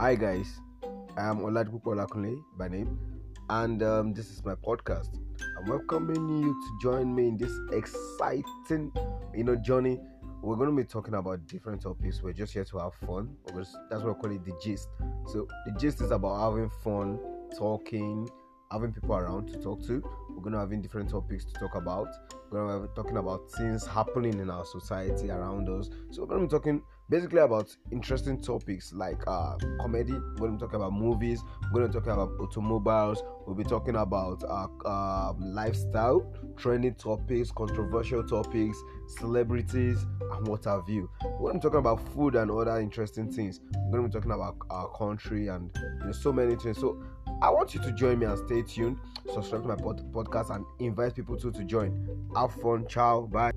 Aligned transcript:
Hi 0.00 0.14
guys, 0.14 0.62
I 1.18 1.28
am 1.28 1.40
Oladipupo 1.40 1.92
Olakunle 1.92 2.42
by 2.56 2.68
name, 2.68 2.98
and 3.50 3.82
um, 3.82 4.14
this 4.14 4.30
is 4.30 4.42
my 4.46 4.54
podcast. 4.54 5.18
I'm 5.58 5.68
welcoming 5.68 6.40
you 6.40 6.54
to 6.54 6.78
join 6.80 7.14
me 7.14 7.28
in 7.28 7.36
this 7.36 7.52
exciting, 7.70 8.90
you 9.34 9.44
know, 9.44 9.56
journey. 9.56 10.00
We're 10.40 10.56
going 10.56 10.70
to 10.70 10.74
be 10.74 10.84
talking 10.84 11.12
about 11.12 11.46
different 11.46 11.82
topics. 11.82 12.22
We're 12.22 12.32
just 12.32 12.54
here 12.54 12.64
to 12.64 12.78
have 12.78 12.94
fun. 12.94 13.36
Just, 13.54 13.76
that's 13.90 14.02
what 14.02 14.16
I 14.16 14.20
call 14.20 14.30
it 14.30 14.42
the 14.42 14.58
gist. 14.64 14.88
So 15.26 15.46
the 15.66 15.72
gist 15.72 16.00
is 16.00 16.12
about 16.12 16.50
having 16.50 16.70
fun, 16.82 17.18
talking, 17.58 18.26
having 18.72 18.94
people 18.94 19.14
around 19.14 19.48
to 19.48 19.58
talk 19.58 19.84
to. 19.88 20.02
We're 20.40 20.44
going 20.44 20.54
to 20.54 20.60
having 20.60 20.80
different 20.80 21.10
topics 21.10 21.44
to 21.44 21.52
talk 21.52 21.74
about. 21.74 22.08
We're 22.50 22.66
going 22.66 22.80
to 22.80 22.88
be 22.88 22.94
talking 22.94 23.18
about 23.18 23.52
things 23.58 23.86
happening 23.86 24.40
in 24.40 24.48
our 24.48 24.64
society 24.64 25.30
around 25.30 25.68
us. 25.68 25.90
So 26.10 26.22
we're 26.22 26.28
going 26.28 26.40
to 26.40 26.46
be 26.46 26.50
talking 26.50 26.82
basically 27.10 27.40
about 27.40 27.76
interesting 27.92 28.40
topics 28.40 28.90
like 28.94 29.22
uh, 29.26 29.56
comedy. 29.82 30.14
We're 30.14 30.48
going 30.48 30.52
to 30.52 30.56
be 30.56 30.60
talking 30.60 30.76
about 30.76 30.94
movies. 30.94 31.42
We're 31.64 31.80
going 31.80 31.92
to 31.92 32.00
be 32.00 32.06
talking 32.06 32.22
about 32.22 32.40
automobiles. 32.40 33.22
We'll 33.46 33.54
be 33.54 33.64
talking 33.64 33.96
about 33.96 34.42
uh, 34.44 34.68
uh, 34.86 35.34
lifestyle, 35.38 36.32
trending 36.56 36.94
topics, 36.94 37.50
controversial 37.50 38.24
topics, 38.24 38.78
celebrities, 39.18 40.06
and 40.32 40.48
what 40.48 40.64
have 40.64 40.88
you. 40.88 41.10
We're 41.38 41.50
going 41.50 41.54
to 41.54 41.58
be 41.58 41.62
talking 41.62 41.80
about 41.80 42.08
food 42.14 42.34
and 42.34 42.50
other 42.50 42.80
interesting 42.80 43.30
things. 43.30 43.60
We're 43.90 43.98
going 43.98 44.04
to 44.04 44.08
be 44.08 44.14
talking 44.14 44.32
about 44.32 44.56
our 44.70 44.88
country 44.96 45.48
and 45.48 45.70
you 46.00 46.06
know, 46.06 46.12
so 46.12 46.32
many 46.32 46.56
things. 46.56 46.78
So 46.78 47.02
I 47.42 47.50
want 47.50 47.74
you 47.74 47.80
to 47.82 47.92
join 47.92 48.18
me 48.18 48.26
and 48.26 48.38
stay 48.46 48.62
tuned. 48.62 48.98
Subscribe 49.32 49.62
to 49.62 49.68
my 49.68 49.76
pod- 49.76 50.12
podcast 50.12 50.54
and 50.54 50.64
invite 50.78 51.14
people 51.14 51.36
too 51.36 51.52
to 51.52 51.64
join. 51.64 52.28
Have 52.36 52.52
fun. 52.60 52.86
Ciao. 52.88 53.22
Bye. 53.22 53.52